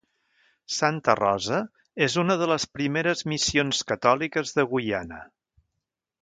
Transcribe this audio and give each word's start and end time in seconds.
Santa 0.75 1.13
Rosa 1.19 1.59
és 2.05 2.15
una 2.23 2.37
de 2.43 2.47
les 2.53 2.65
primeres 2.79 3.21
missions 3.35 3.83
catòliques 3.93 4.57
de 4.57 4.67
Guyana. 4.73 5.21